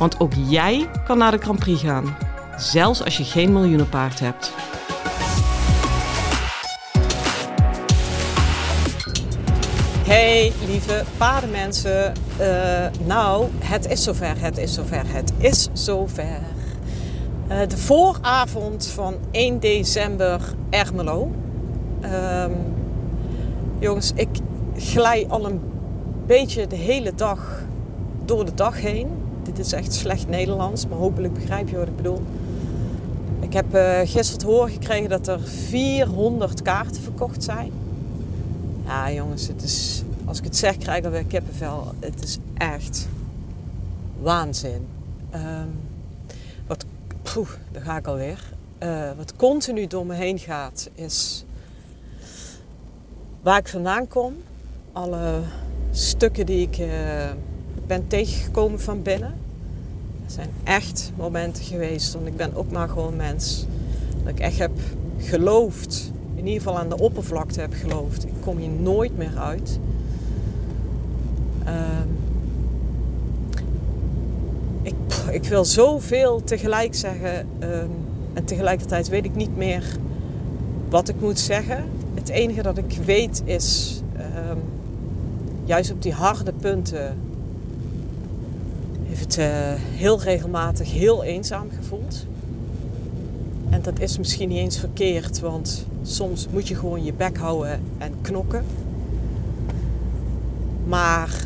Want 0.00 0.20
ook 0.20 0.32
jij 0.48 0.88
kan 1.04 1.18
naar 1.18 1.30
de 1.30 1.38
Grand 1.38 1.58
Prix 1.58 1.82
gaan, 1.82 2.16
zelfs 2.56 3.04
als 3.04 3.16
je 3.16 3.24
geen 3.24 3.52
miljoenenpaard 3.52 4.20
hebt. 4.20 4.52
Hey 10.06 10.52
lieve 10.66 11.04
paardenmensen, 11.16 12.12
uh, 12.40 12.86
nou 13.06 13.46
het 13.58 13.90
is 13.90 14.02
zover, 14.02 14.40
het 14.40 14.58
is 14.58 14.74
zover, 14.74 15.02
het 15.06 15.32
is 15.38 15.68
zover. 15.72 16.40
Uh, 17.48 17.58
de 17.68 17.76
vooravond 17.76 18.86
van 18.86 19.14
1 19.30 19.60
december 19.60 20.40
Ermelo. 20.70 21.30
Um, 22.02 22.52
jongens, 23.78 24.12
ik 24.14 24.28
glij 24.76 25.26
al 25.28 25.46
een 25.46 25.60
beetje 26.26 26.66
de 26.66 26.76
hele 26.76 27.14
dag 27.14 27.62
door 28.24 28.44
de 28.44 28.54
dag 28.54 28.80
heen. 28.80 29.28
Dit 29.54 29.66
is 29.66 29.72
echt 29.72 29.92
slecht 29.92 30.28
Nederlands, 30.28 30.86
maar 30.86 30.98
hopelijk 30.98 31.34
begrijp 31.34 31.68
je 31.68 31.76
wat 31.76 31.88
ik 31.88 31.96
bedoel. 31.96 32.22
Ik 33.40 33.52
heb 33.52 33.74
uh, 33.74 33.98
gisteren 33.98 34.38
te 34.38 34.46
horen 34.46 34.70
gekregen 34.70 35.08
dat 35.08 35.28
er 35.28 35.40
400 35.40 36.62
kaarten 36.62 37.02
verkocht 37.02 37.44
zijn. 37.44 37.72
Ja, 38.86 39.12
jongens, 39.12 39.46
het 39.46 39.62
is, 39.62 40.02
als 40.24 40.38
ik 40.38 40.44
het 40.44 40.56
zeg, 40.56 40.76
krijg 40.76 40.98
ik 40.98 41.04
alweer 41.04 41.24
kippenvel. 41.24 41.94
Het 42.00 42.22
is 42.22 42.38
echt 42.54 43.08
waanzin. 44.20 44.86
Um, 45.34 45.78
wat, 46.66 46.84
poeh, 47.22 47.48
daar 47.72 47.82
ga 47.82 47.96
ik 47.96 48.06
alweer. 48.06 48.42
Uh, 48.82 49.10
wat 49.16 49.36
continu 49.36 49.86
door 49.86 50.06
me 50.06 50.14
heen 50.14 50.38
gaat, 50.38 50.90
is 50.94 51.44
waar 53.42 53.58
ik 53.58 53.68
vandaan 53.68 54.08
kom. 54.08 54.34
Alle 54.92 55.40
stukken 55.90 56.46
die 56.46 56.68
ik 56.68 56.78
uh, 56.78 56.88
ben 57.90 58.06
tegengekomen 58.06 58.80
van 58.80 59.02
binnen. 59.02 59.34
Er 60.24 60.30
zijn 60.30 60.48
echt 60.64 61.12
momenten 61.16 61.64
geweest, 61.64 62.12
want 62.12 62.26
ik 62.26 62.36
ben 62.36 62.54
ook 62.54 62.70
maar 62.70 62.88
gewoon 62.88 63.16
mens. 63.16 63.66
Dat 64.22 64.32
ik 64.32 64.40
echt 64.40 64.58
heb 64.58 64.70
geloofd 65.18 66.12
in 66.34 66.46
ieder 66.46 66.62
geval 66.62 66.78
aan 66.78 66.88
de 66.88 66.98
oppervlakte 66.98 67.60
heb 67.60 67.72
geloofd. 67.74 68.24
Ik 68.24 68.32
kom 68.40 68.58
hier 68.58 68.68
nooit 68.68 69.16
meer 69.16 69.38
uit. 69.38 69.78
Uh, 71.66 71.72
ik, 74.82 74.94
ik, 75.30 75.44
wil 75.44 75.64
zoveel 75.64 76.44
tegelijk 76.44 76.94
zeggen. 76.94 77.46
Um, 77.60 77.90
en 78.32 78.44
tegelijkertijd 78.44 79.08
weet 79.08 79.24
ik 79.24 79.34
niet 79.34 79.56
meer 79.56 79.84
wat 80.88 81.08
ik 81.08 81.20
moet 81.20 81.38
zeggen. 81.38 81.84
Het 82.14 82.28
enige 82.28 82.62
dat 82.62 82.78
ik 82.78 82.98
weet 83.04 83.42
is, 83.44 84.00
um, 84.16 84.58
juist 85.64 85.92
op 85.92 86.02
die 86.02 86.12
harde 86.12 86.52
punten, 86.52 87.16
heeft 89.10 89.36
het 89.36 89.38
uh, 89.38 89.46
heel 89.98 90.20
regelmatig 90.20 90.92
heel 90.92 91.24
eenzaam 91.24 91.68
gevoeld. 91.76 92.26
En 93.70 93.82
dat 93.82 94.00
is 94.00 94.18
misschien 94.18 94.48
niet 94.48 94.58
eens 94.58 94.78
verkeerd, 94.78 95.40
want 95.40 95.86
soms 96.02 96.46
moet 96.52 96.68
je 96.68 96.74
gewoon 96.74 97.04
je 97.04 97.12
bek 97.12 97.38
houden 97.38 97.80
en 97.98 98.12
knokken. 98.20 98.64
Maar 100.86 101.44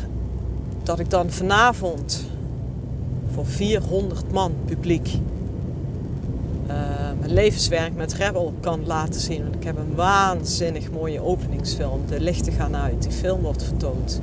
dat 0.83 0.99
ik 0.99 1.09
dan 1.09 1.29
vanavond 1.29 2.25
voor 3.33 3.45
400 3.45 4.31
man 4.31 4.53
publiek 4.65 5.07
uh, 6.67 6.73
mijn 7.19 7.33
levenswerk 7.33 7.95
met 7.95 8.13
Rebel 8.13 8.53
kan 8.59 8.85
laten 8.85 9.21
zien. 9.21 9.43
Want 9.43 9.55
ik 9.55 9.63
heb 9.63 9.77
een 9.77 9.95
waanzinnig 9.95 10.91
mooie 10.91 11.21
openingsfilm. 11.21 12.01
De 12.07 12.19
lichten 12.19 12.53
gaan 12.53 12.75
uit, 12.75 13.01
die 13.01 13.11
film 13.11 13.41
wordt 13.41 13.63
vertoond. 13.63 14.21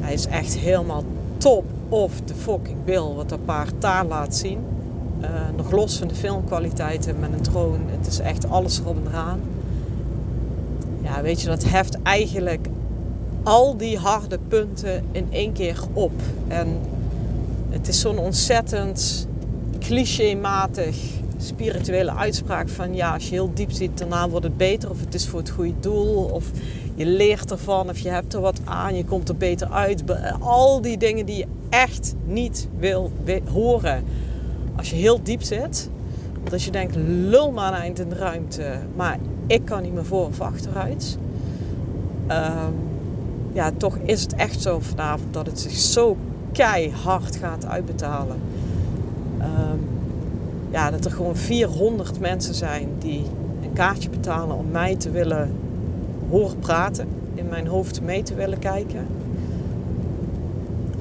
Hij 0.00 0.12
is 0.12 0.26
echt 0.26 0.56
helemaal 0.56 1.04
top 1.36 1.64
of 1.90 2.12
the 2.24 2.34
fucking 2.34 2.84
bill 2.84 3.14
wat 3.14 3.28
dat 3.28 3.44
paard 3.44 3.72
daar 3.78 4.06
laat 4.06 4.36
zien. 4.36 4.58
Uh, 5.22 5.28
nog 5.56 5.70
los 5.70 5.98
van 5.98 6.08
de 6.08 6.14
filmkwaliteiten 6.14 7.18
met 7.20 7.32
een 7.32 7.42
drone. 7.42 7.78
Het 7.86 8.06
is 8.06 8.18
echt 8.18 8.50
alles 8.50 8.78
erop 8.78 8.96
en 8.96 9.06
eraan. 9.06 9.40
Ja, 11.02 11.22
weet 11.22 11.40
je, 11.40 11.46
dat 11.46 11.64
heft 11.64 12.02
eigenlijk 12.02 12.68
al 13.42 13.76
die 13.76 13.98
harde 13.98 14.38
punten 14.48 15.04
in 15.12 15.26
één 15.30 15.52
keer 15.52 15.80
op. 15.92 16.12
En 16.48 16.68
het 17.68 17.88
is 17.88 18.00
zo'n 18.00 18.18
ontzettend 18.18 19.26
clichématig 19.78 20.96
spirituele 21.38 22.14
uitspraak 22.14 22.68
van 22.68 22.94
ja, 22.94 23.14
als 23.14 23.24
je 23.24 23.30
heel 23.30 23.50
diep 23.54 23.70
ziet, 23.70 23.98
daarna 23.98 24.28
wordt 24.28 24.44
het 24.44 24.56
beter 24.56 24.90
of 24.90 25.00
het 25.00 25.14
is 25.14 25.28
voor 25.28 25.38
het 25.38 25.50
goede 25.50 25.80
doel 25.80 26.24
of 26.24 26.44
je 26.94 27.06
leert 27.06 27.50
ervan 27.50 27.88
of 27.88 27.98
je 27.98 28.08
hebt 28.08 28.34
er 28.34 28.40
wat 28.40 28.60
aan, 28.64 28.96
je 28.96 29.04
komt 29.04 29.28
er 29.28 29.36
beter 29.36 29.70
uit. 29.70 30.02
Al 30.40 30.80
die 30.80 30.96
dingen 30.96 31.26
die 31.26 31.36
je 31.36 31.46
echt 31.70 32.14
niet 32.24 32.68
wil 32.78 33.12
horen 33.52 34.04
als 34.76 34.90
je 34.90 34.96
heel 34.96 35.22
diep 35.22 35.42
zit. 35.42 35.90
Als 36.52 36.64
je 36.64 36.70
denkt, 36.70 36.94
lul 37.06 37.50
maar 37.50 37.72
eind 37.72 37.98
in 37.98 38.08
de 38.08 38.14
ruimte, 38.14 38.78
maar 38.96 39.18
ik 39.46 39.64
kan 39.64 39.82
niet 39.82 39.92
meer 39.92 40.04
voor 40.04 40.26
of 40.26 40.40
achteruit. 40.40 41.18
Um, 42.28 42.74
ja, 43.52 43.70
toch 43.76 43.98
is 44.04 44.22
het 44.22 44.34
echt 44.34 44.62
zo 44.62 44.78
vanavond 44.80 45.34
dat 45.34 45.46
het 45.46 45.60
zich 45.60 45.72
zo 45.72 46.16
keihard 46.52 47.36
gaat 47.36 47.66
uitbetalen. 47.66 48.36
Um, 49.38 49.88
ja, 50.70 50.90
dat 50.90 51.04
er 51.04 51.10
gewoon 51.10 51.36
400 51.36 52.20
mensen 52.20 52.54
zijn 52.54 52.88
die 52.98 53.24
een 53.62 53.72
kaartje 53.72 54.10
betalen 54.10 54.56
om 54.56 54.70
mij 54.70 54.96
te 54.96 55.10
willen 55.10 55.52
horen 56.28 56.58
praten, 56.58 57.08
in 57.34 57.48
mijn 57.48 57.66
hoofd 57.66 58.02
mee 58.02 58.22
te 58.22 58.34
willen 58.34 58.58
kijken 58.58 59.06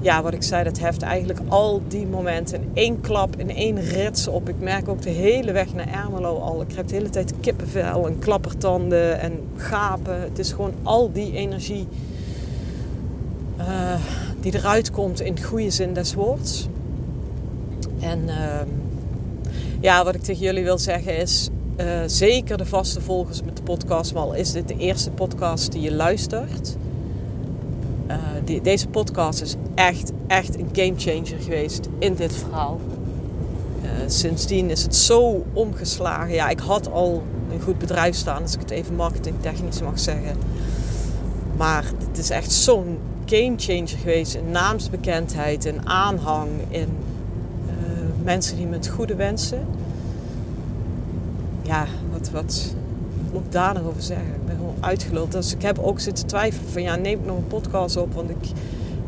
ja, 0.01 0.21
wat 0.21 0.33
ik 0.33 0.43
zei, 0.43 0.63
dat 0.63 0.79
heft 0.79 1.01
eigenlijk 1.01 1.39
al 1.47 1.81
die 1.87 2.07
momenten 2.07 2.61
in 2.61 2.69
één 2.73 3.01
klap, 3.01 3.35
in 3.35 3.55
één 3.55 3.81
rits 3.81 4.27
op. 4.27 4.49
Ik 4.49 4.59
merk 4.59 4.87
ook 4.87 5.01
de 5.01 5.09
hele 5.09 5.51
weg 5.51 5.73
naar 5.73 5.87
Ermelo 5.87 6.37
al. 6.37 6.61
Ik 6.61 6.67
krijg 6.67 6.87
de 6.87 6.95
hele 6.95 7.09
tijd 7.09 7.33
kippenvel 7.39 8.07
en 8.07 8.19
klappertanden 8.19 9.19
en 9.19 9.39
gapen. 9.55 10.21
Het 10.21 10.39
is 10.39 10.51
gewoon 10.51 10.73
al 10.83 11.11
die 11.11 11.33
energie 11.33 11.87
uh, 13.59 13.93
die 14.39 14.55
eruit 14.55 14.91
komt 14.91 15.21
in 15.21 15.43
goede 15.43 15.69
zin 15.69 15.93
des 15.93 16.13
woords. 16.13 16.67
En 17.99 18.19
uh, 18.27 18.35
ja, 19.79 20.03
wat 20.03 20.15
ik 20.15 20.21
tegen 20.21 20.43
jullie 20.43 20.63
wil 20.63 20.77
zeggen 20.77 21.17
is... 21.17 21.49
Uh, 21.77 21.85
zeker 22.05 22.57
de 22.57 22.65
vaste 22.65 23.01
volgers 23.01 23.43
met 23.43 23.57
de 23.57 23.63
podcast, 23.63 24.13
maar 24.13 24.23
al 24.23 24.33
is 24.33 24.51
dit 24.51 24.67
de 24.67 24.77
eerste 24.77 25.11
podcast 25.11 25.71
die 25.71 25.81
je 25.81 25.93
luistert... 25.93 26.77
Die, 28.43 28.61
deze 28.61 28.87
podcast 28.87 29.41
is 29.41 29.55
echt, 29.75 30.11
echt 30.27 30.59
een 30.59 30.69
gamechanger 30.71 31.39
geweest 31.39 31.89
in 31.99 32.15
dit 32.15 32.35
verhaal. 32.35 32.79
Uh, 33.83 33.89
sindsdien 34.07 34.69
is 34.69 34.83
het 34.83 34.95
zo 34.95 35.45
omgeslagen. 35.53 36.33
Ja, 36.33 36.49
ik 36.49 36.59
had 36.59 36.91
al 36.91 37.23
een 37.51 37.61
goed 37.61 37.77
bedrijf 37.77 38.15
staan, 38.15 38.41
als 38.41 38.53
ik 38.53 38.59
het 38.59 38.71
even 38.71 38.95
marketingtechnisch 38.95 39.81
mag 39.81 39.99
zeggen. 39.99 40.37
Maar 41.57 41.83
het 42.07 42.17
is 42.17 42.29
echt 42.29 42.51
zo'n 42.51 42.97
gamechanger 43.25 43.97
geweest 43.97 44.35
in 44.35 44.51
naamsbekendheid, 44.51 45.65
in 45.65 45.87
aanhang, 45.87 46.49
in 46.69 46.89
uh, 47.65 47.73
mensen 48.23 48.57
die 48.57 48.67
met 48.67 48.87
goede 48.87 49.15
wensen. 49.15 49.65
Ja, 51.61 51.85
wat, 52.11 52.29
wat 52.29 52.75
nog 53.31 53.83
over 53.87 54.01
zeggen? 54.01 54.27
Ik 54.27 54.45
ben 54.45 54.55
gewoon 54.55 54.75
uitgeluld. 54.79 55.31
Dus 55.31 55.53
ik 55.53 55.61
heb 55.61 55.79
ook 55.79 55.99
zitten 55.99 56.27
twijfelen 56.27 56.71
van 56.71 56.81
ja, 56.81 56.95
neem 56.95 57.19
ik 57.19 57.25
nog 57.25 57.37
een 57.37 57.47
podcast 57.47 57.97
op, 57.97 58.13
want 58.13 58.29
ik 58.29 58.51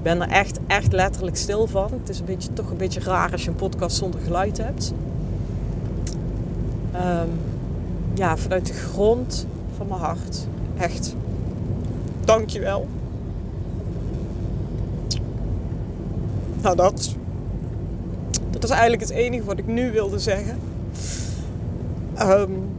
ben 0.01 0.21
er 0.21 0.29
echt, 0.29 0.59
echt 0.67 0.93
letterlijk 0.93 1.37
stil 1.37 1.67
van. 1.67 1.91
Het 1.91 2.09
is 2.09 2.19
een 2.19 2.25
beetje, 2.25 2.53
toch 2.53 2.69
een 2.69 2.77
beetje 2.77 2.99
raar 2.99 3.31
als 3.31 3.43
je 3.43 3.49
een 3.49 3.55
podcast 3.55 3.97
zonder 3.97 4.19
geluid 4.19 4.57
hebt. 4.57 4.93
Um, 6.95 7.29
ja, 8.13 8.37
vanuit 8.37 8.65
de 8.65 8.73
grond 8.73 9.47
van 9.77 9.87
mijn 9.87 9.99
hart. 9.99 10.47
Echt. 10.77 11.15
Dankjewel. 12.25 12.87
Nou, 16.61 16.75
dat. 16.75 17.15
Dat 18.49 18.63
is 18.63 18.69
eigenlijk 18.69 19.01
het 19.01 19.11
enige 19.11 19.43
wat 19.43 19.57
ik 19.57 19.67
nu 19.67 19.91
wilde 19.91 20.19
zeggen. 20.19 20.59
Um, 22.19 22.69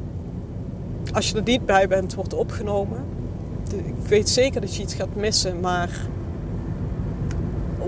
als 1.12 1.28
je 1.28 1.36
er 1.36 1.42
niet 1.42 1.66
bij 1.66 1.88
bent, 1.88 2.14
wordt 2.14 2.34
opgenomen. 2.34 3.04
Ik 3.72 4.08
weet 4.08 4.28
zeker 4.28 4.60
dat 4.60 4.76
je 4.76 4.82
iets 4.82 4.94
gaat 4.94 5.14
missen, 5.14 5.60
maar 5.60 5.90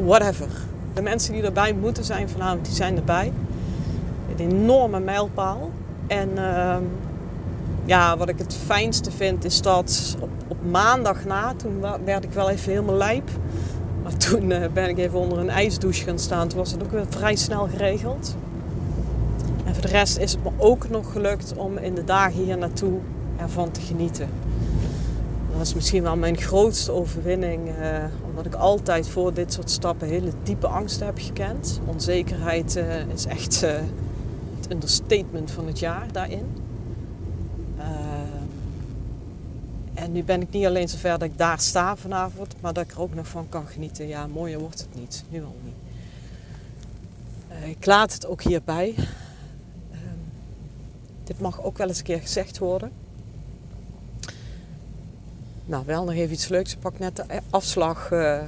whatever. 0.05 0.49
De 0.95 1.03
mensen 1.03 1.33
die 1.33 1.43
erbij 1.43 1.73
moeten 1.73 2.05
zijn 2.05 2.29
vanavond, 2.29 2.65
die 2.65 2.75
zijn 2.75 2.97
erbij. 2.97 3.33
Een 4.37 4.51
enorme 4.51 5.01
mijlpaal. 5.01 5.71
En 6.07 6.39
ehm, 6.39 6.83
ja, 7.85 8.17
wat 8.17 8.29
ik 8.29 8.39
het 8.39 8.57
fijnste 8.67 9.11
vind 9.11 9.45
is 9.45 9.63
dat 9.63 10.17
op, 10.21 10.31
op 10.49 10.57
maandag 10.71 11.25
na, 11.25 11.55
toen 11.57 11.85
werd 12.05 12.25
ik 12.25 12.33
wel 12.33 12.51
even 12.51 12.73
helemaal 12.73 12.97
lijp. 12.97 13.31
Maar 14.03 14.17
toen 14.17 14.53
eh, 14.53 14.73
ben 14.73 14.89
ik 14.89 14.99
even 14.99 15.19
onder 15.19 15.39
een 15.39 15.51
ijsdouche 15.51 16.05
gaan 16.05 16.19
staan. 16.19 16.49
Toen 16.49 16.59
was 16.59 16.73
het 16.73 16.83
ook 16.83 16.91
weer 16.91 17.07
vrij 17.09 17.37
snel 17.37 17.69
geregeld. 17.69 18.37
Voor 19.75 19.83
de 19.83 19.89
rest 19.89 20.19
is 20.19 20.33
het 20.33 20.43
me 20.43 20.51
ook 20.57 20.89
nog 20.89 21.13
gelukt 21.13 21.57
om 21.57 21.79
in 21.79 21.95
de 21.95 22.05
dagen 22.05 22.45
hier 22.45 22.59
naartoe 22.59 22.99
ervan 23.37 23.71
te 23.71 23.81
genieten. 23.81 24.29
Dat 25.53 25.61
is 25.61 25.75
misschien 25.75 26.03
wel 26.03 26.17
mijn 26.17 26.37
grootste 26.37 26.93
overwinning. 26.93 27.69
Eh, 27.69 28.05
omdat 28.29 28.47
ik 28.47 28.55
altijd 28.55 29.09
voor 29.09 29.35
dit 29.35 29.53
soort 29.53 29.71
stappen 29.71 30.09
hele 30.09 30.31
diepe 30.43 30.67
angsten 30.67 31.07
heb 31.07 31.19
gekend. 31.19 31.81
Onzekerheid 31.87 32.77
uh, 32.77 33.07
is 33.07 33.25
echt 33.25 33.63
uh, 33.65 33.71
het 34.57 34.73
understatement 34.73 35.51
van 35.51 35.67
het 35.67 35.79
jaar 35.79 36.07
daarin. 36.13 36.63
en 39.95 40.13
nu 40.13 40.23
ben 40.23 40.41
ik 40.41 40.51
niet 40.51 40.67
alleen 40.67 40.89
zover 40.89 41.11
dat 41.11 41.23
ik 41.23 41.39
daar 41.39 41.61
sta 41.61 41.97
vanavond, 41.97 42.55
maar 42.61 42.73
dat 42.73 42.85
ik 42.85 42.93
er 42.93 43.01
ook 43.01 43.15
nog 43.15 43.27
van 43.27 43.49
kan 43.49 43.67
genieten. 43.67 44.09
Ja, 44.09 44.27
mooier 44.27 44.59
wordt 44.59 44.81
het 44.81 44.95
niet. 45.01 45.25
Nu 45.29 45.45
al 45.45 45.57
niet. 45.65 45.75
ik 47.77 47.87
laat 47.87 48.13
het 48.13 48.27
ook 48.27 48.43
hierbij. 48.43 48.95
Ehm, 51.25 51.33
dit 51.33 51.41
mag 51.41 51.63
ook 51.63 51.79
wel 51.79 51.89
eens 51.89 51.99
een 51.99 52.05
keer 52.05 52.21
gezegd 52.21 52.59
worden. 52.59 52.91
Nou, 55.67 55.85
wel 55.87 56.05
nog 56.05 56.15
even 56.15 56.33
iets 56.33 56.49
leuks. 56.49 56.73
Ik 56.73 56.81
pak 56.81 56.99
net 56.99 57.17
de 57.17 57.25
afslag 57.51 58.11
uh, 58.11 58.43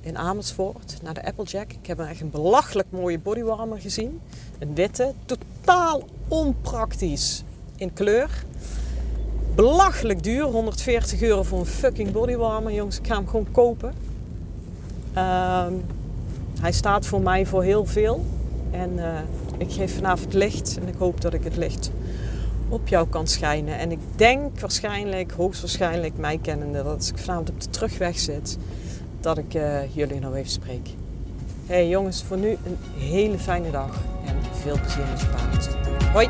in 0.00 0.18
Amersfoort 0.18 0.98
naar 1.02 1.14
de 1.14 1.24
Applejack. 1.24 1.72
Ik 1.72 1.86
heb 1.86 1.98
echt 1.98 2.20
een 2.20 2.30
belachelijk 2.30 2.88
mooie 2.90 3.18
bodywarmer 3.18 3.80
gezien. 3.80 4.20
Een 4.58 4.74
witte, 4.74 5.12
totaal 5.24 6.02
onpraktisch 6.28 7.42
in 7.76 7.92
kleur. 7.92 8.44
Belachelijk 9.54 10.22
duur, 10.22 10.42
140 10.42 11.22
euro 11.22 11.42
voor 11.42 11.58
een 11.58 11.66
fucking 11.66 12.12
bodywarmer. 12.12 12.72
Jongens, 12.72 12.98
ik 12.98 13.06
ga 13.06 13.14
hem 13.14 13.28
gewoon 13.28 13.50
kopen. 13.50 13.94
Uh, 15.14 15.66
hij 16.60 16.72
staat 16.72 17.06
voor 17.06 17.20
mij 17.20 17.46
voor 17.46 17.62
heel 17.62 17.86
veel. 17.86 18.24
En 18.70 18.92
uh, 18.96 19.04
ik 19.58 19.72
geef 19.72 19.94
vanavond 19.94 20.34
licht 20.34 20.78
en 20.80 20.88
ik 20.88 20.94
hoop 20.98 21.20
dat 21.20 21.34
ik 21.34 21.44
het 21.44 21.56
licht 21.56 21.90
op 22.68 22.88
jou 22.88 23.08
kan 23.08 23.26
schijnen. 23.26 23.78
En 23.78 23.90
ik 23.90 23.98
denk 24.16 24.60
waarschijnlijk, 24.60 25.32
hoogstwaarschijnlijk, 25.32 26.16
mij 26.16 26.38
kennende, 26.42 26.82
dat 26.82 26.96
als 26.96 27.10
ik 27.10 27.18
vanavond 27.18 27.50
op 27.50 27.60
de 27.60 27.70
terugweg 27.70 28.18
zit, 28.18 28.58
dat 29.20 29.38
ik 29.38 29.54
uh, 29.54 29.94
jullie 29.94 30.20
nog 30.20 30.34
even 30.34 30.50
spreek. 30.50 30.88
Hey 31.66 31.88
jongens, 31.88 32.22
voor 32.22 32.36
nu 32.36 32.48
een 32.48 32.76
hele 32.98 33.38
fijne 33.38 33.70
dag 33.70 34.00
en 34.26 34.34
veel 34.52 34.78
plezier 34.80 35.04
met 35.10 35.20
je 35.20 35.26
paard. 35.26 35.68
Hoi! 36.12 36.28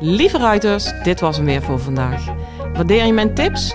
Lieve 0.00 0.38
ruiters, 0.38 0.92
dit 1.02 1.20
was 1.20 1.36
hem 1.36 1.46
weer 1.46 1.62
voor 1.62 1.78
vandaag. 1.78 2.26
Waardeer 2.72 3.04
je 3.04 3.12
mijn 3.12 3.34
tips? 3.34 3.74